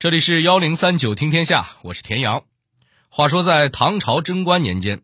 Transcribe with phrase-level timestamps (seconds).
[0.00, 2.44] 这里是幺零三九听天下，我是田阳。
[3.08, 5.00] 话说在唐朝贞观年间，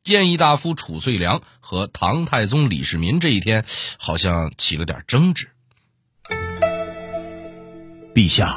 [0.00, 3.64] 谏议大夫褚遂良和唐太宗李世民这一天，
[3.98, 5.50] 好像起了点争执。
[8.14, 8.56] 陛下，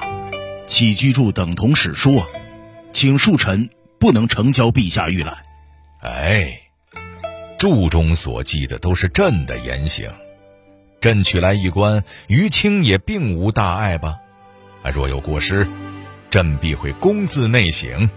[0.67, 2.27] 起居注等同史书啊，
[2.93, 5.41] 请恕臣不能呈交陛下御览。
[6.04, 6.61] 哎，
[7.57, 10.11] 注中所记的都是朕的言行，
[11.00, 14.20] 朕取来一观，于卿也并无大碍吧？
[14.89, 15.68] 若有过失，
[16.29, 18.10] 朕必会公自内省。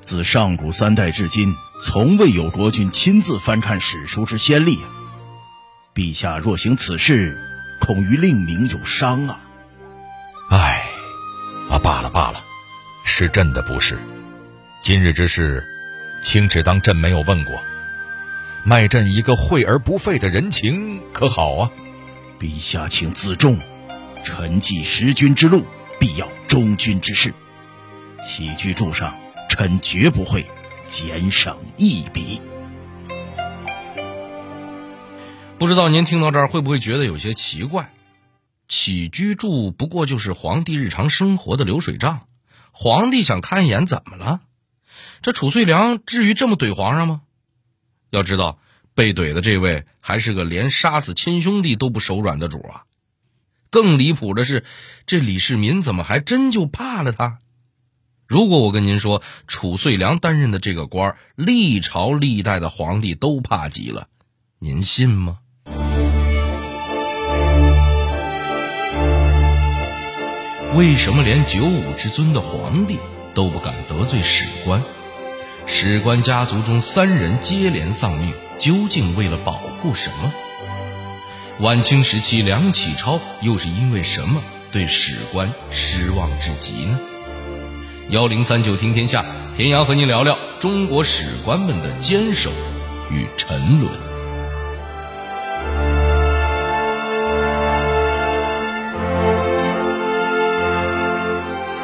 [0.00, 4.86] 自上古三代至今，从未有国君亲自翻看史书之先例啊！
[5.94, 7.38] 陛下若行此事，
[7.80, 9.40] 恐于令名有伤啊！
[10.50, 10.82] 唉，
[11.70, 12.42] 啊，罢了罢了，
[13.04, 13.98] 是朕的不是。
[14.82, 15.64] 今日之事，
[16.22, 17.62] 卿只当朕没有问过，
[18.64, 21.70] 卖朕一个惠而不费的人情，可好啊？
[22.40, 23.58] 陛下请自重。
[24.24, 25.64] 臣既识君之路，
[25.98, 27.34] 必要忠君之事。
[28.24, 29.18] 起居注上，
[29.48, 30.46] 臣绝不会
[30.86, 32.40] 减省一笔。
[35.58, 37.92] 不知道您听到这儿会不会觉得有些奇怪？
[38.68, 42.20] 起居注不过就是皇帝日常生活的流水账，
[42.72, 44.40] 皇帝想看一眼怎么了？
[45.20, 47.22] 这褚遂良至于这么怼皇上吗？
[48.10, 48.58] 要知道，
[48.94, 52.84] 被怼的这位还是个连杀死亲兄弟都不手软的主啊！
[53.72, 54.64] 更离谱的是，
[55.06, 57.38] 这李世民怎么还真就怕了他？
[58.28, 64.08] 如果我跟您说，褚遂良担任的这个官历朝历代的皇帝都怕极了，
[64.58, 65.38] 您信吗？
[70.74, 72.98] 为什么连九五之尊的皇帝
[73.32, 74.82] 都不敢得罪史官？
[75.66, 80.30] 史官家族中三人接连丧命，究竟为了保护什么？
[81.60, 86.98] 晚清时期，梁启超又是因为什么对史官失望至极呢？
[88.08, 92.50] 幺零三九听天下，田阳和您聊聊中国史官们的坚守
[93.10, 93.92] 与沉沦。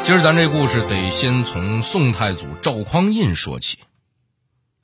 [0.02, 3.78] 今儿咱这故事得先从宋太祖赵匡胤说起。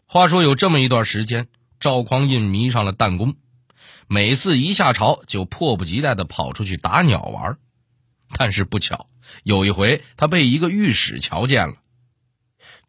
[0.06, 1.48] 话说有这么一段时间，
[1.80, 3.34] 赵匡胤迷上了弹弓。
[4.06, 7.58] 每次一下朝，就迫不及待地跑出去打鸟玩
[8.36, 9.08] 但是不巧，
[9.42, 11.74] 有一回他被一个御史瞧见了。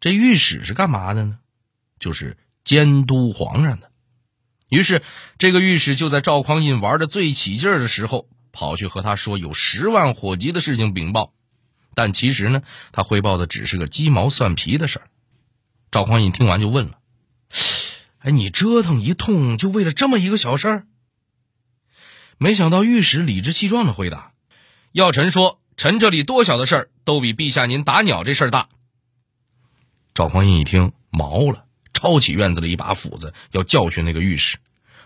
[0.00, 1.38] 这御史是干嘛的呢？
[1.98, 3.90] 就是监督皇上的。
[4.68, 5.02] 于是，
[5.38, 11.32] 这个御史就在赵匡胤玩的最起劲的时候，跑去和他说有十万火急的事情禀报。
[11.94, 12.62] 但其实呢，
[12.92, 15.08] 他汇报的只是个鸡毛蒜皮的事儿。
[15.90, 16.98] 赵匡胤听完就问了
[18.18, 20.86] ：“哎，你折腾一通，就为了这么一个小事儿？”
[22.38, 24.32] 没想到御史理直气壮的回答
[24.92, 28.68] ：“要臣说，臣这里多小的事儿，都比陛下您打鸟这事儿大。”
[30.12, 31.64] 赵匡胤一听毛了，
[31.94, 34.58] 抄起院子里一把斧子要教训那个御史。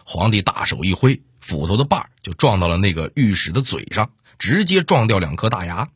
[0.04, 5.90] 皇帝大手一挥，斧头的把就撞到了那个御史的嘴上，直接撞掉两颗大牙。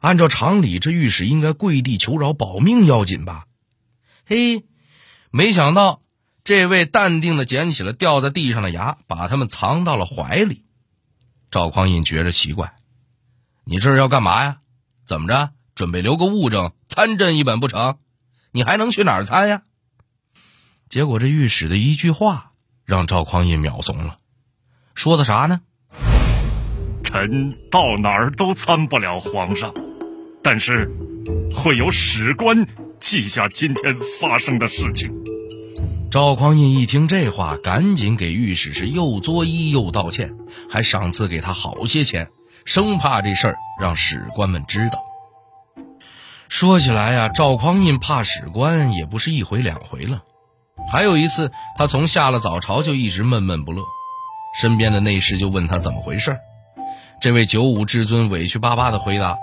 [0.00, 3.46] 按照常理，这御史应该跪地求饶，保命要紧吧？
[4.26, 4.64] 嘿，
[5.30, 6.02] 没想到。
[6.42, 10.64] 这位淡定的捡起了掉在地上的牙，把它们藏到了怀里。
[11.50, 12.74] 赵匡胤觉着奇怪
[13.64, 14.58] ：“你这是要干嘛呀？
[15.04, 15.50] 怎么着？
[15.74, 17.98] 准备留个物证参朕一本不成？
[18.52, 19.62] 你还能去哪儿参呀？”
[20.88, 22.52] 结果这御史的一句话
[22.84, 24.18] 让赵匡胤秒怂了，
[24.94, 25.60] 说的啥呢？
[27.04, 29.74] 臣到哪儿都参不了皇上，
[30.42, 30.90] 但是
[31.54, 32.66] 会有史官
[32.98, 35.12] 记下今天发生的事情。
[36.10, 40.34] 赵匡胤一听这话，赶紧给御史是又作揖又道歉，
[40.68, 42.28] 还赏赐给他好些钱，
[42.64, 45.04] 生怕这事儿让史官们知道。
[46.48, 50.24] 说起来呀，赵匡胤怕史官也不是一回两回了。
[50.90, 53.84] 还有一次，他从下了早朝就一直闷闷不乐，
[54.60, 56.36] 身边的内侍就问他怎么回事
[57.22, 59.38] 这位九五至尊委屈巴巴的回答：“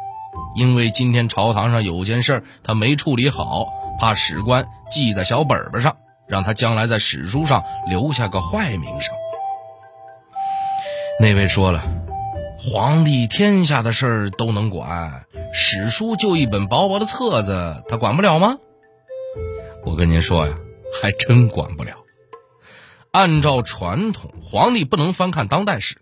[0.57, 3.67] 因为今天朝堂上有件事他没处理好，
[4.01, 5.95] 怕史官记在小本本上。”
[6.27, 9.15] 让他将来在史书上留下个坏名声。
[11.19, 11.83] 那位说了，
[12.57, 18.57] 皇帝天下的事儿都能管，史书就一本薄薄的册子，他管不了吗？
[19.85, 20.55] 我跟您说呀，
[21.01, 21.95] 还真管不了。
[23.11, 26.01] 按照传统，皇帝不能翻看当代史，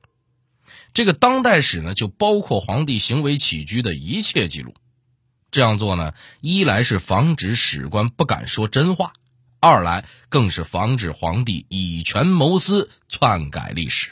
[0.94, 4.74] 这个当代史呢，就包括皇帝行为起居的一切记录。
[5.52, 9.14] 这样做呢，一来是防止史官不敢说真话。
[9.60, 14.12] 二来更是防止皇帝以权谋私、篡改历史。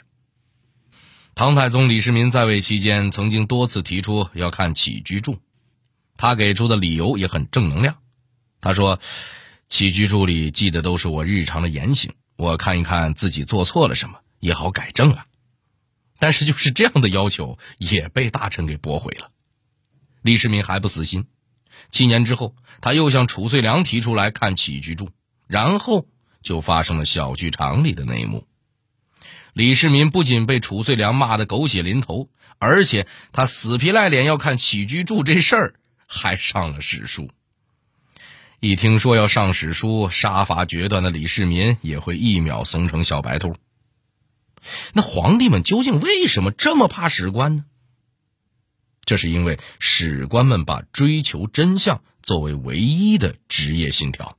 [1.34, 5.40] 唐太宗李世民在位期间，曾经多次提出要看起居注，
[6.16, 7.96] 他给出的理由也很正能量。
[8.60, 9.00] 他说
[9.68, 15.26] ：“起居注里记的都是我日常的言行，我看一看自己做错了什么，也好改正啊。”
[16.18, 19.30] 但是就是这样的要求也被大臣给驳回了。
[20.22, 21.26] 李世民还不死心，
[21.90, 25.10] 七年之后，他又向褚遂良提出来看起居注，
[25.46, 26.06] 然后
[26.42, 28.46] 就发生了小剧场里的那一幕。
[29.52, 35.74] 李世民不仅被褚遂良骂得狗血淋头，而且他死皮赖脸要看起居注这事儿，
[36.06, 37.30] 还上了史书。
[38.60, 43.54] 一听说要上史书，杀伐决断的李世民也会一秒怂成小白兔。
[44.94, 47.64] 那皇帝们究竟为什么这么怕史官呢？
[49.04, 54.38] 这是因为史官们把追求真相作为唯一的职业信条。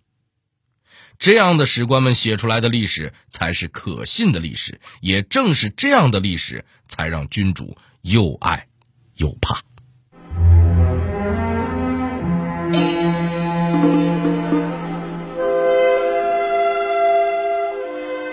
[1.18, 8.68] 这样的史官们写出来的历史才是可信的历史，也正是这样的历史，才让君主又爱
[9.16, 9.62] 又怕。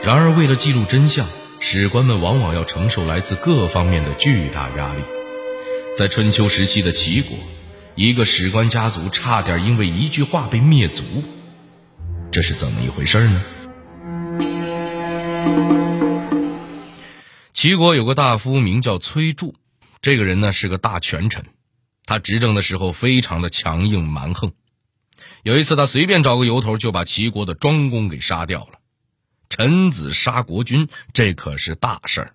[0.04, 1.28] 然而，为了记录真相，
[1.60, 5.02] 史官们往往要承受来自各方面的巨大压力。
[5.96, 7.38] 在春秋时期的齐国，
[7.94, 11.04] 一个史官家族差点因为一句话被灭族。
[12.32, 13.42] 这是怎么一回事呢？
[17.52, 19.52] 齐国有个大夫名叫崔杼，
[20.00, 21.44] 这个人呢是个大权臣，
[22.06, 24.52] 他执政的时候非常的强硬蛮横。
[25.42, 28.78] 有一次，他随便找个由头就把齐国的庄公给杀掉了。
[29.50, 32.34] 臣子杀国君，这可是大事儿。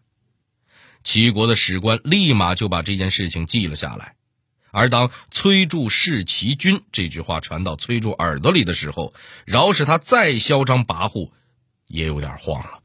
[1.01, 4.16] 齐国的史官立马就把这件事情记了下来。
[4.71, 9.13] 而当“崔杼弑其君”这句话传到崔杼耳朵里的时候，
[9.45, 11.31] 饶是他再嚣张跋扈，
[11.87, 12.79] 也有点慌了。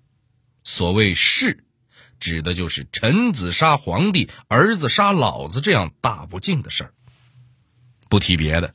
[0.62, 1.64] 所谓“弑”，
[2.20, 6.94] 指的就是臣子杀皇帝、儿子杀老子这样大不敬的事儿。
[8.08, 8.74] 不提别的，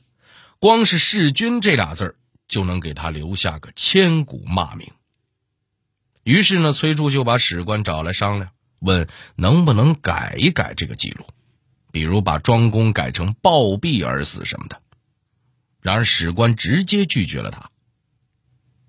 [0.58, 2.14] 光是“弑君”这俩字儿，
[2.46, 4.90] 就能给他留下个千古骂名。
[6.24, 8.50] 于是呢，崔杼就把史官找来商量，
[8.80, 11.24] 问能不能改一改这个记录。
[11.90, 14.80] 比如把庄公改成暴毙而死什么的，
[15.80, 17.70] 然而史官直接拒绝了他。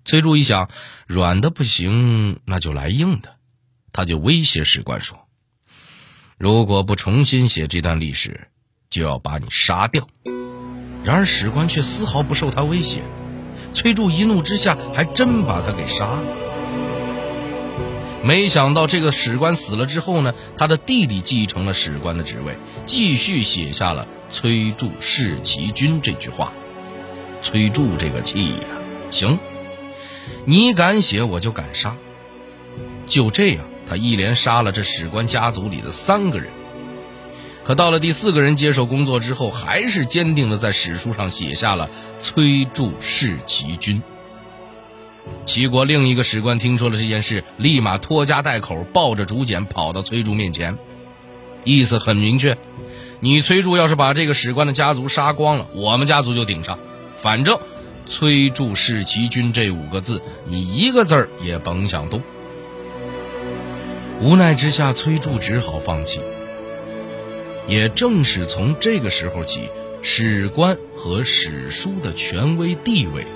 [0.04, 0.70] 崔杼一想，
[1.06, 3.36] 软的不行，那就来硬的，
[3.92, 5.28] 他就威胁史官说
[6.38, 8.48] ：“如果不重新写这段历史，
[8.88, 10.08] 就要把你杀掉。”
[11.04, 13.02] 然而史官却丝毫不受他威胁，
[13.72, 16.49] 崔杼一怒之下，还真把他给杀了。
[18.22, 26.52] 没想到这个史官死了之后呢，他的弟弟继承了史官的职位，继续写下了“崔杼弑齐君”这句话。
[27.42, 28.58] 崔杼这个气呀，
[29.10, 29.38] 行，
[30.44, 31.96] 你敢写我就敢杀。
[33.06, 36.50] 就这样，他一连杀了这史官家族里的三个人。
[37.64, 41.88] 可到了第四个人接手工作之后，还是坚定的在史书上写下了
[42.20, 44.02] “崔杼弑齐君”。
[45.44, 50.78] 齐国另一个史官听说了这件事，立马拖家带口，抱着竹简跑到崔杼面前，
[51.64, 52.56] 意思很明确：
[53.20, 56.78] 你崔杼要是把这个史官的家族杀光了，我们家族就顶上。
[57.18, 57.58] 反正
[58.06, 62.22] “崔杼弑齐君”这五个字，你一个字也甭想动。
[64.20, 66.20] 无奈之下，崔杼只好放弃。
[67.66, 69.68] 也正是从这个时候起，
[70.02, 73.26] 史官和史书的权威地位。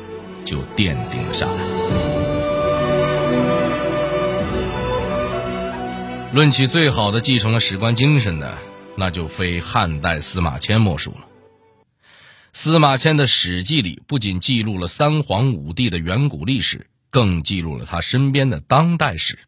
[0.45, 1.53] 就奠定了下来。
[6.33, 8.59] 论起最好的继承了史官精神的，
[8.97, 11.27] 那就非汉代司马迁莫属了。
[12.51, 19.39] 司马迁的《史记》里不仅记录了三皇五帝的远古历史，更记录了他身边的当代史。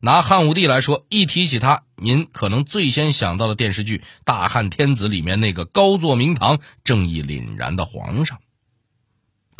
[0.00, 8.38] 拿汉武帝来说，一提起他，您可能最先想到的电视剧《大汉天子》里面那个高坐明堂、正义凛然的皇上。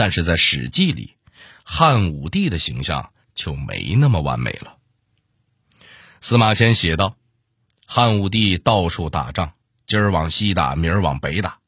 [0.00, 1.14] 但是在《史记》里，
[1.62, 4.78] 汉武帝的形象就没那么完美了。
[6.20, 7.18] 司马迁写道
[7.84, 9.52] ：“汉武帝到处打仗，
[9.84, 11.58] 今儿往西打，明儿往北打，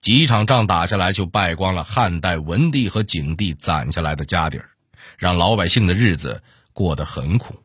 [0.00, 4.68] 几场仗打下来，就败光了汉代文帝和景帝攒下来的家底儿，
[5.16, 6.42] 让老百姓的日子
[6.74, 7.64] 过得很苦。”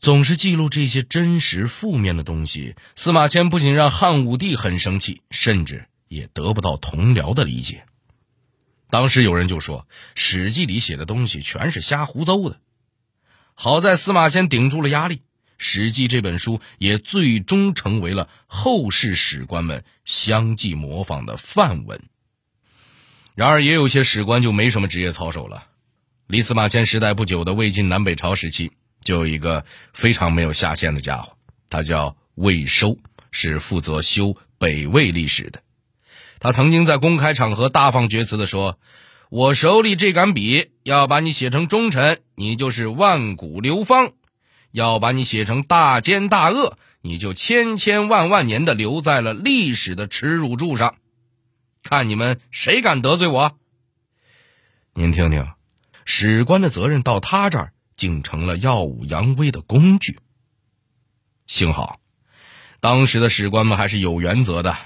[0.00, 7.84] 总是记录这些真实负面的东西，司马迁不仅让汉武帝很生气，甚至也得不到同僚的理解。
[8.90, 12.60] 当时有人就说，《史记》里写的东西全是瞎胡诌的。
[13.54, 15.16] 好在司马迁顶住了压力，
[15.58, 22.02] 《史记》这本书也最终成为了后世史官们相继模仿的范文。
[23.34, 25.66] 然而，也有些史官就没什么职业操守了。
[26.26, 31.36] 离司马迁时代不久的魏晋南北朝时期，就有一个非常没有下限的家伙，
[31.68, 32.96] 他叫魏收，
[33.30, 35.62] 是负责修北魏历史的。
[36.44, 38.78] 他曾经在公开场合大放厥词的说
[39.32, 44.08] ：“我手里这杆笔，要把你写成忠臣，你就是万古流芳；
[44.70, 50.96] 要把你写成大奸大恶，你就千千万万年的留在了历史的耻辱柱上。
[51.82, 53.56] 看你们谁敢得罪我？”
[54.92, 55.48] 您听听，
[56.04, 60.18] 史官的责任到他这儿，竟成了耀武扬威的工具。
[61.46, 62.00] 幸好，
[62.80, 64.76] 当时的史官们还是有原则的。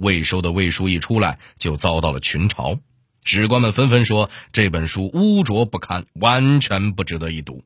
[0.00, 2.80] 魏收的魏书一出来，就遭到了群嘲，
[3.22, 7.62] 史官们纷纷说这本书污浊不堪，完全不值得一读。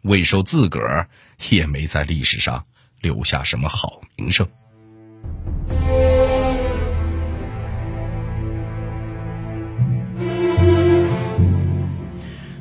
[0.00, 1.10] 魏收自个儿
[1.50, 2.64] 也没在历史上
[3.02, 4.48] 留下什么好名声。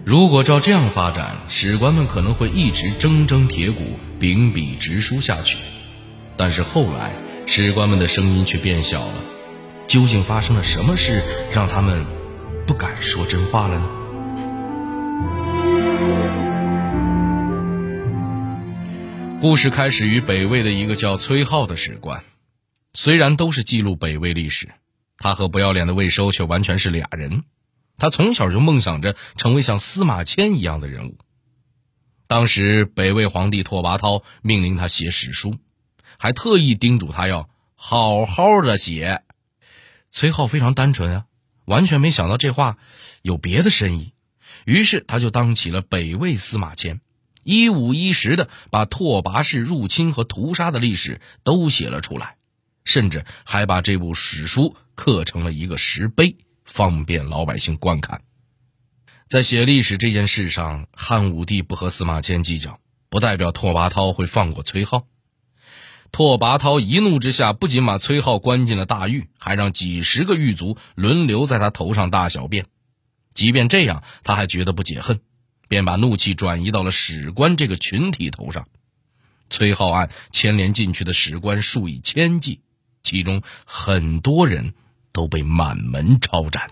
[0.04, 5.58] 如果照这样发展，史官们可能会一直铮铮铁骨、秉笔直书下去。
[6.36, 7.14] 但是后来，
[7.52, 9.14] 史官们的声音却变小了，
[9.88, 12.06] 究竟发生了什么事，让他们
[12.68, 13.90] 不敢说真话了呢？
[19.42, 22.24] 故事开始于北魏的一个叫崔浩的史官，
[22.94, 24.70] 虽然都是记录北魏历史，
[25.18, 27.46] 他和不要脸的魏收却完全是俩人。
[27.98, 31.18] 他从小就梦想着成为像司马迁一样的人物。
[32.28, 35.56] 当时北魏皇帝拓跋焘命令他写史书。
[36.20, 39.24] 还特意叮嘱他要好好的写。
[40.12, 41.26] 崔浩非常单纯啊，
[41.64, 42.78] 完全没想到这话
[43.22, 44.14] 有别的深意，
[44.66, 47.00] 于是他就当起了北魏司马迁，
[47.44, 52.36] 一五一十的把拓跋氏入侵和屠杀的历史都写了出来，
[52.84, 56.36] 甚至还把这部史书刻成了一个石碑，
[56.66, 58.22] 方便老百姓观看。
[59.30, 65.08] 在写历史这件事上，汉武帝不和司马迁计较，不代表拓跋焘会放过崔浩。
[66.12, 72.66] 拓跋焘一怒之下，不仅把崔浩关进了大狱，还让几十个狱卒轮流在他头上大小便。
[73.34, 75.22] 即便这样，他还觉得不解恨，
[75.68, 78.68] 便把怒气转移到了史官这个群体头上。
[79.50, 82.62] 崔浩案牵连进去的史官数以千计，
[83.02, 84.74] 其中很多人
[85.12, 86.70] 都被满门抄斩。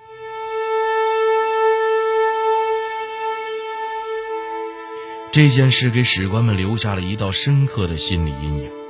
[5.31, 8.86] 这件事给史官们留下了一道深刻的心理阴影。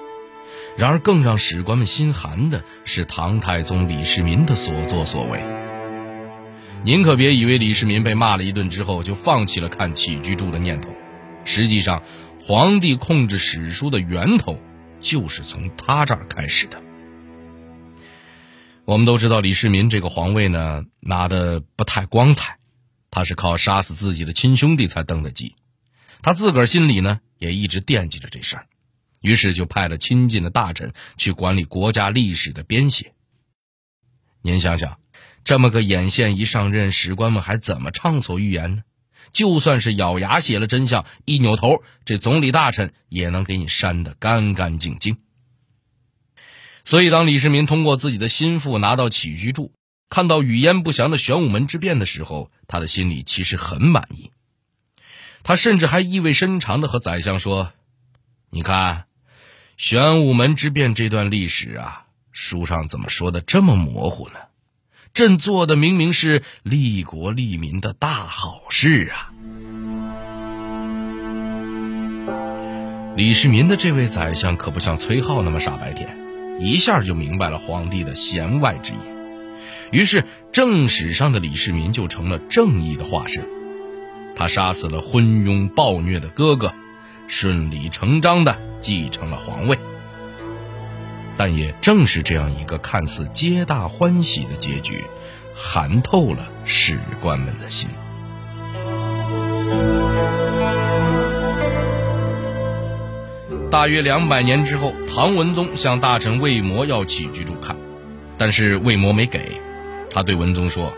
[0.77, 5.43] 然而，更让史官们心寒的是唐太宗李世民的所作所为。
[6.83, 10.93] 您可别以为李世民被骂了一顿之后就放弃了看起居注的念头，
[11.43, 12.03] 实际上，
[12.39, 14.61] 皇帝控制史书的源头
[14.99, 16.79] 就是从他这儿开始的。
[18.85, 22.59] 我们都知道，李世民这个皇位呢拿的不太光彩，
[23.09, 25.55] 他是靠杀死自己的亲兄弟才登的基，
[26.21, 28.67] 他自个儿心里呢也一直惦记着这事儿。
[29.21, 33.13] 于是就派了亲近的大臣去管理国家历史的编写。
[34.41, 34.99] 您想想，
[35.43, 38.83] 这么个眼线一上任，史官们还怎么畅所欲言呢？
[39.31, 45.17] 就算是咬牙写了真相，一扭头，这总理大臣也能给你删得干干净净。
[46.85, 49.73] 所以，当李世民通过自己的心腹拿到起居注，
[50.07, 54.31] 看到语焉不详的玄武门之变的时候，他的心里其实很满意。
[55.43, 57.73] 他甚至还意味深长地和宰相说
[58.57, 59.05] ：“你看。”
[59.77, 64.39] 玄武门之变这段历史啊，书上怎么说的这么模糊呢？
[65.13, 69.29] 朕做的明明是利国利民的大好事啊！
[73.15, 76.17] 李世民的这位宰相可不像崔浩那么傻白甜，
[76.59, 78.99] 一下就明白了皇帝的弦外之音。
[79.91, 83.47] 于是正史上的李世民就成了正义的化身，
[84.35, 86.73] 他杀死了昏庸暴虐的哥哥。
[87.27, 89.77] 顺理成章的继承了皇位，
[91.35, 95.03] 但也正是这样一个看似皆大欢喜的结局，
[95.53, 97.89] 寒透了史官们的心。
[103.69, 107.75] 大约两百年之后，唐文宗向大臣魏摩要起居注看，
[108.37, 109.61] 但是魏摩没给。
[110.09, 110.93] 他对文宗说：“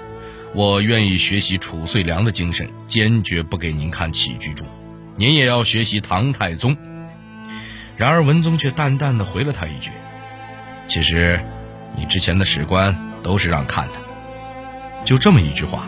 [0.54, 4.64] 我愿意学习褚遂良的精神，坚决不给您看起居注。”
[5.20, 6.78] 您也要学习唐太宗。
[7.98, 9.92] 然而文宗却淡淡的回了他一句
[10.88, 11.42] ：“其实，
[11.98, 13.96] 你之前的史官都是让看的。”
[15.04, 15.88] 就这么一句话，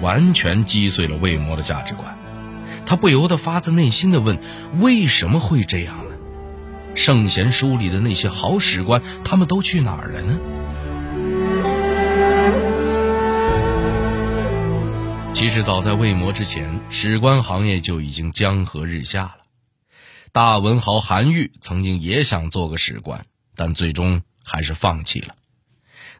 [0.00, 2.18] 完全击碎了魏魔的价值观。
[2.84, 4.36] 他不由得发自内心的问
[4.82, 6.16] ：“为什么会这样呢？
[6.96, 10.36] 圣贤书里的那些好史官，他们都去哪儿了呢？”
[15.36, 19.36] 其实早在魏魔之前，史官行业就已经江河日下了。
[20.32, 25.34] 大文豪韩愈曾经也想做个史官，但最终还是放弃了。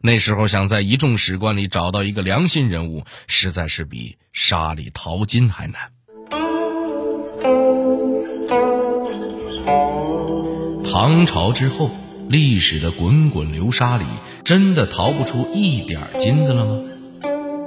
[0.01, 5.91] 那时候想在一众史官里找到一个良心人物，实在是比沙里淘金还难。
[10.83, 11.89] 唐朝之后，
[12.29, 14.05] 历史的滚滚流沙里，
[14.43, 16.83] 真的淘不出一点金子了吗？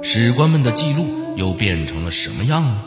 [0.01, 2.85] 史官们的记录又变成了什么样呢？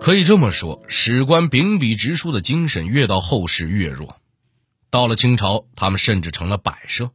[0.00, 4.16] 可以这么说，史官秉笔直书的精神越到后世越弱。
[4.90, 7.10] 到了清朝，他们甚至成了摆设，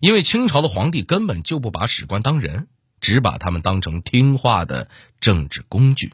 [0.00, 2.66] 因为清朝的皇帝根本就不把史官当人，
[3.00, 4.88] 只把他们当成听话的
[5.20, 6.12] 政治工具。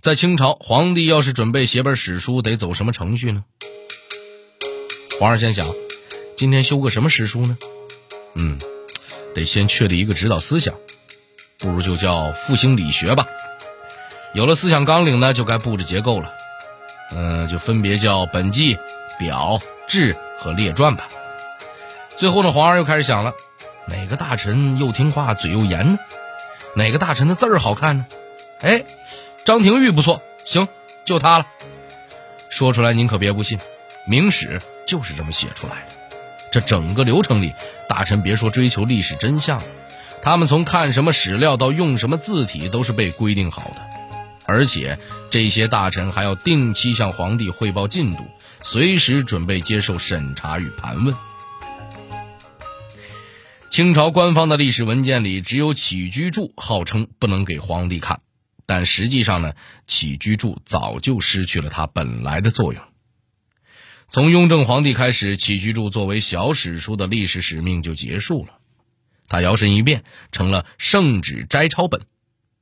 [0.00, 3.44] 在清朝，皇帝要是准备写本史书，得走什么程序呢？
[5.18, 5.74] 皇上先想，
[6.38, 7.58] 今天修个什么史书呢？
[8.32, 8.58] 嗯，
[9.34, 10.74] 得先确立一个指导思想，
[11.58, 13.26] 不如就叫复兴理学吧。
[14.32, 16.32] 有了思想纲领呢，就该布置结构了。
[17.12, 18.78] 嗯，就分别叫本纪、
[19.18, 21.10] 表、志和列传吧。
[22.16, 23.34] 最后呢，皇上又开始想了，
[23.86, 25.98] 哪个大臣又听话、嘴又严呢？
[26.74, 28.06] 哪个大臣的字儿好看呢？
[28.62, 28.84] 哎，
[29.50, 30.68] 张廷玉不错，行，
[31.04, 31.46] 就他了。
[32.50, 33.58] 说出来您可别不信，
[34.06, 35.92] 《明史》就是这么写出来的。
[36.52, 37.52] 这整个流程里，
[37.88, 39.60] 大臣别说追求历史真相，
[40.22, 43.82] 他们从看什么史料到用什么字体，都是被规定好的。
[44.44, 45.00] 而且
[45.32, 48.22] 这些大臣还要定期向皇帝汇报进度，
[48.62, 51.12] 随时准备接受审查与盘问。
[53.68, 58.20] 清朝官方的历史文件里，只有《起居注》号称不能给皇帝看，
[58.70, 59.52] 但实际上呢，
[59.84, 62.80] 《起居注》早就失去了它本来的作用。
[64.08, 68.58] 从雍正皇帝开始，《起居注》作为小史书的历史使命就结束了，
[69.26, 72.02] 它摇身一变成了圣旨摘抄本。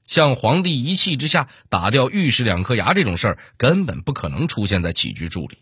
[0.07, 5.59] 向皇帝一气之下打掉御史两颗牙这种事儿，根本不可能出现在起居注里，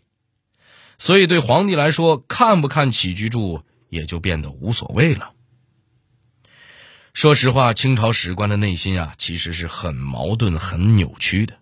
[0.97, 5.33] 所以对皇帝来说，看不看起居注也就变得无所谓了。
[7.17, 11.57] 说实话，清朝史官的内心啊，其实是很矛盾、很扭曲的。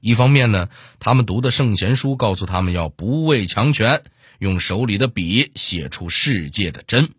[0.00, 4.02] 一方面呢，他们读的圣贤书告诉他们要不畏强权，
[4.38, 7.10] 用手里的笔写出世界的真。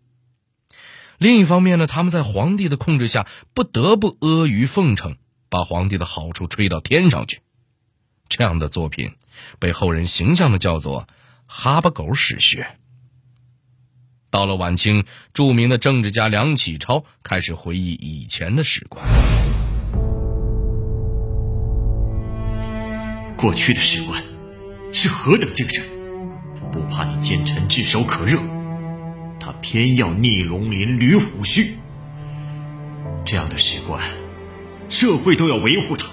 [1.18, 5.14] 另一方面呢，他们在皇帝的控制下，不得不阿谀奉承，
[5.48, 7.42] 把皇帝的好处吹到天上去。
[8.28, 9.12] 这样的作品，
[9.60, 11.06] 被后人形象的叫做
[11.46, 12.76] “哈巴狗史学”。
[14.32, 19.04] 到了晚清，著名的政治家梁启超开始回忆以前的史官。
[23.36, 24.22] 过去的史官
[24.90, 25.84] 是何等精神，
[26.72, 28.38] 不怕你奸臣炙手可热。
[29.38, 31.76] 他偏要逆龙鳞捋虎须，
[33.26, 34.02] 这样的史官，
[34.88, 36.06] 社会都要维护他。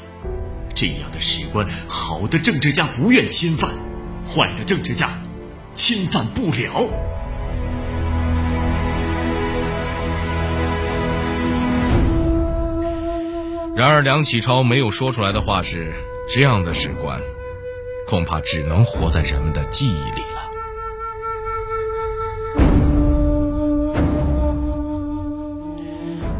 [0.76, 3.72] 这样的史官，好的政治家不愿侵犯，
[4.26, 5.22] 坏的政治家
[5.74, 6.90] 侵犯不了。
[13.80, 15.94] 然而，梁启超没有说出来的话是：
[16.28, 17.22] 这样的史官，
[18.06, 20.52] 恐怕只能活在人们的记忆里了。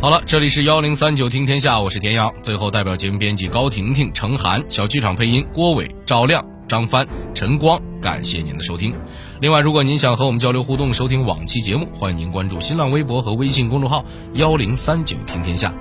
[0.02, 2.30] 好了，这里是幺零三九听天下，我是田阳。
[2.42, 8.94] 最后，代表节目编辑高婷婷、程涵，小剧场配音郭伟、赵亮、张帆、陈光，感谢您的收听。
[9.40, 15.74] 另外，如果您想和我们交流互动，收听往期节目，欢迎您关注新浪微博和微信公众号幺零三九听天下。